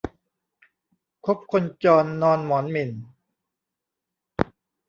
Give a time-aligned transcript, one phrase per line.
[1.25, 2.91] คบคนจรนอนหมอนหมิ่น